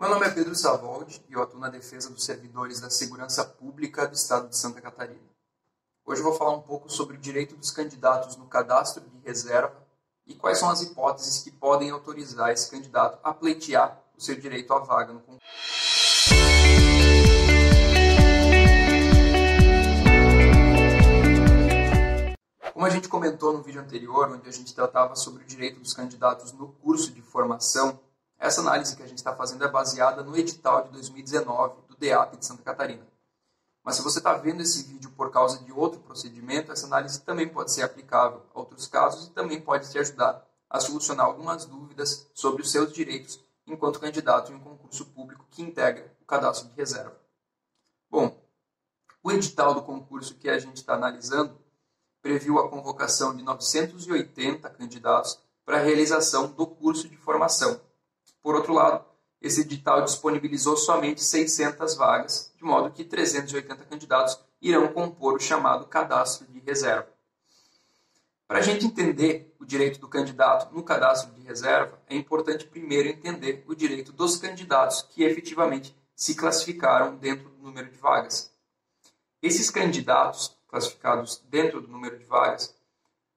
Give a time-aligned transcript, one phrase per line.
[0.00, 4.08] Meu nome é Pedro Savoldi e eu atuo na defesa dos servidores da segurança pública
[4.08, 5.20] do estado de Santa Catarina.
[6.06, 9.76] Hoje eu vou falar um pouco sobre o direito dos candidatos no cadastro de reserva
[10.26, 14.72] e quais são as hipóteses que podem autorizar esse candidato a pleitear o seu direito
[14.72, 15.44] à vaga no concurso.
[22.72, 25.92] Como a gente comentou no vídeo anterior, onde a gente tratava sobre o direito dos
[25.92, 28.00] candidatos no curso de formação
[28.40, 32.38] essa análise que a gente está fazendo é baseada no edital de 2019 do DEAP
[32.38, 33.06] de Santa Catarina.
[33.84, 37.46] Mas se você está vendo esse vídeo por causa de outro procedimento, essa análise também
[37.46, 42.30] pode ser aplicável a outros casos e também pode te ajudar a solucionar algumas dúvidas
[42.32, 46.76] sobre os seus direitos enquanto candidato em um concurso público que integra o cadastro de
[46.76, 47.16] reserva.
[48.08, 48.34] Bom,
[49.22, 51.58] o edital do concurso que a gente está analisando
[52.22, 57.80] previu a convocação de 980 candidatos para a realização do curso de formação
[58.42, 59.04] por outro lado,
[59.40, 65.86] esse edital disponibilizou somente 600 vagas, de modo que 380 candidatos irão compor o chamado
[65.86, 67.08] cadastro de reserva.
[68.46, 73.08] Para a gente entender o direito do candidato no cadastro de reserva, é importante primeiro
[73.08, 78.52] entender o direito dos candidatos que efetivamente se classificaram dentro do número de vagas.
[79.40, 82.74] Esses candidatos classificados dentro do número de vagas,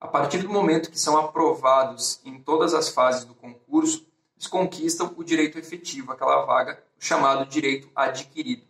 [0.00, 4.06] a partir do momento que são aprovados em todas as fases do concurso,
[4.40, 8.66] eles conquistam o direito efetivo, aquela vaga, chamado direito adquirido.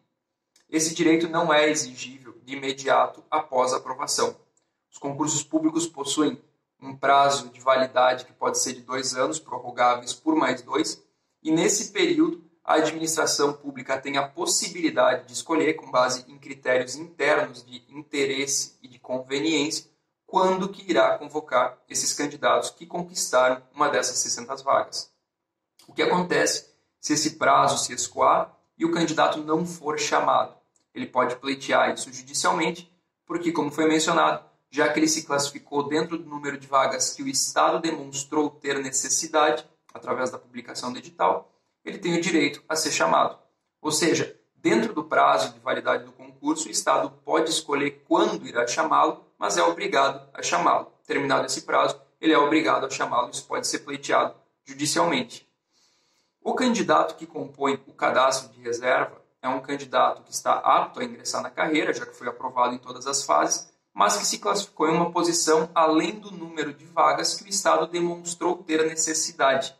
[0.68, 4.34] Esse direito não é exigível de imediato após a aprovação.
[4.91, 6.42] Os concursos públicos possuem
[6.82, 11.00] um prazo de validade que pode ser de dois anos, prorrogáveis por mais dois,
[11.41, 16.96] e nesse período a administração pública tem a possibilidade de escolher, com base em critérios
[16.96, 19.88] internos de interesse e de conveniência,
[20.26, 25.09] quando que irá convocar esses candidatos que conquistaram uma dessas 600 vagas.
[25.91, 30.55] O que acontece se esse prazo se escoar e o candidato não for chamado?
[30.94, 32.88] Ele pode pleitear isso judicialmente,
[33.27, 37.25] porque, como foi mencionado, já que ele se classificou dentro do número de vagas que
[37.25, 41.53] o Estado demonstrou ter necessidade, através da publicação do edital,
[41.84, 43.37] ele tem o direito a ser chamado.
[43.82, 48.64] Ou seja, dentro do prazo de validade do concurso, o Estado pode escolher quando irá
[48.64, 50.93] chamá-lo, mas é obrigado a chamá-lo.
[51.04, 53.31] Terminado esse prazo, ele é obrigado a chamá-lo.
[53.31, 55.50] Isso pode ser pleiteado judicialmente.
[56.42, 61.04] O candidato que compõe o cadastro de reserva é um candidato que está apto a
[61.04, 64.88] ingressar na carreira, já que foi aprovado em todas as fases, mas que se classificou
[64.88, 69.74] em uma posição além do número de vagas que o Estado demonstrou ter a necessidade.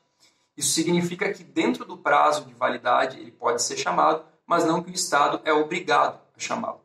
[0.55, 4.91] Isso significa que, dentro do prazo de validade, ele pode ser chamado, mas não que
[4.91, 6.81] o Estado é obrigado a chamá-lo.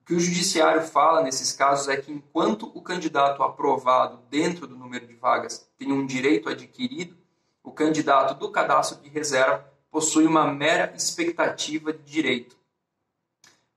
[0.00, 4.76] O que o Judiciário fala nesses casos é que, enquanto o candidato aprovado dentro do
[4.76, 7.16] número de vagas tem um direito adquirido,
[7.64, 12.56] o candidato do cadastro de reserva possui uma mera expectativa de direito.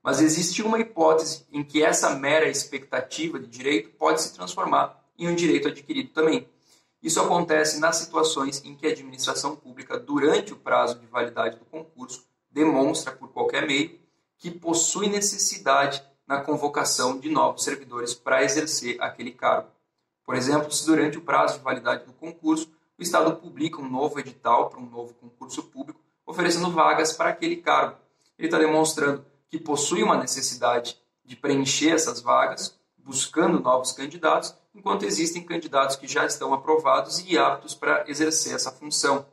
[0.04, 5.28] Mas existe uma hipótese em que essa mera expectativa de direito pode se transformar em
[5.28, 6.48] um direito adquirido também.
[7.02, 11.66] Isso acontece nas situações em que a administração pública, durante o prazo de validade do
[11.66, 14.00] concurso, demonstra por qualquer meio
[14.38, 19.70] que possui necessidade na convocação de novos servidores para exercer aquele cargo.
[20.26, 24.20] Por exemplo, se durante o prazo de validade do concurso o Estado publica um novo
[24.20, 27.98] edital para um novo concurso público, oferecendo vagas para aquele cargo.
[28.38, 35.04] Ele está demonstrando que possui uma necessidade de preencher essas vagas, buscando novos candidatos, enquanto
[35.04, 39.26] existem candidatos que já estão aprovados e aptos para exercer essa função.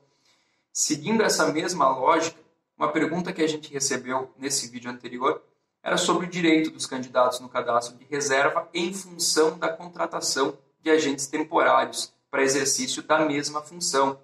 [0.73, 2.39] Seguindo essa mesma lógica,
[2.77, 5.43] uma pergunta que a gente recebeu nesse vídeo anterior
[5.83, 10.91] era sobre o direito dos candidatos no cadastro de reserva em função da contratação de
[10.91, 14.19] agentes temporários para exercício da mesma função.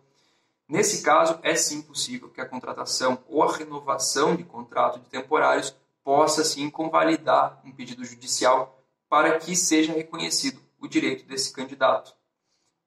[0.69, 5.73] Nesse caso, é sim possível que a contratação ou a renovação de contrato de temporários
[6.03, 12.13] possa sim convalidar um pedido judicial para que seja reconhecido o direito desse candidato.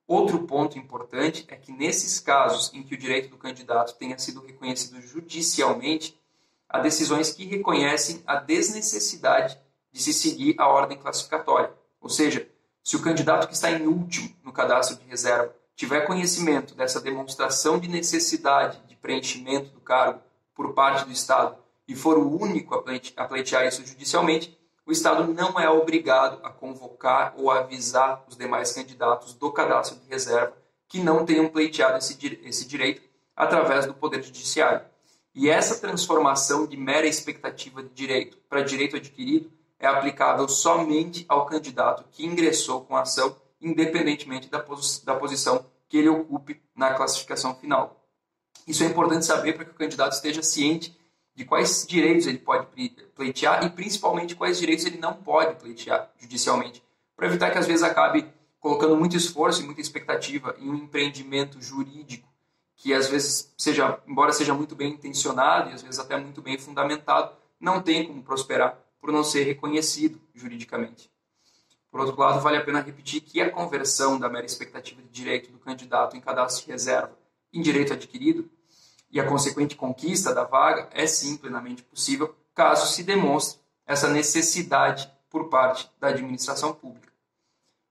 [0.06, 4.42] Outro ponto importante é que nesses casos em que o direito do candidato tenha sido
[4.42, 6.20] reconhecido judicialmente,
[6.68, 9.58] há decisões que reconhecem a desnecessidade
[9.90, 11.72] de se seguir a ordem classificatória,
[12.02, 12.46] ou seja,
[12.84, 17.80] se o candidato que está em último no cadastro de reserva tiver conhecimento dessa demonstração
[17.80, 20.20] de necessidade de preenchimento do cargo
[20.54, 21.58] por parte do Estado
[21.88, 27.34] e for o único a pleitear isso judicialmente, o Estado não é obrigado a convocar
[27.38, 30.54] ou avisar os demais candidatos do cadastro de reserva
[30.88, 33.02] que não tenham pleiteado esse, direito
[33.36, 34.86] através do Poder Judiciário.
[35.34, 39.52] E essa transformação de mera expectativa de direito para direito adquirido
[39.86, 45.66] é aplicável somente ao candidato que ingressou com a ação, independentemente da, pos da posição
[45.90, 48.02] que ele ocupe na classificação final.
[48.66, 50.98] Isso é importante saber para que o candidato esteja ciente
[51.36, 52.68] de quais direitos ele pode
[53.16, 56.84] pleitear e principalmente quais direitos ele não pode pleitear judicialmente,
[57.16, 58.26] para evitar que às vezes acabe
[58.60, 62.28] colocando muito esforço e muita expectativa em um empreendimento jurídico
[62.76, 66.58] que às vezes seja, embora seja muito bem intencionado e às vezes até muito bem
[66.58, 71.12] fundamentado, não tem como prosperar por não ser reconhecido juridicamente.
[71.92, 75.52] Por outro lado, vale a pena repetir que a conversão da mera expectativa de direito
[75.52, 77.12] do candidato em cadastro de reserva
[77.52, 78.50] em direito adquirido
[79.12, 85.12] e a consequente conquista da vaga é sim plenamente possível caso se demonstre essa necessidade
[85.30, 87.12] por parte da administração pública.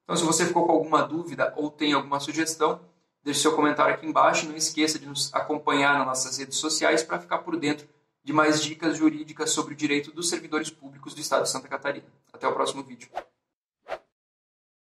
[0.04, 2.80] Então, se você ficou com alguma dúvida ou tem alguma sugestão,
[3.22, 7.20] deixe seu comentário aqui embaixo não esqueça de nos acompanhar nas nossas redes sociais para
[7.20, 7.86] ficar por dentro
[8.24, 12.06] de mais dicas jurídicas sobre o direito dos servidores públicos do Estado de Santa Catarina.
[12.32, 13.08] Até o próximo vídeo.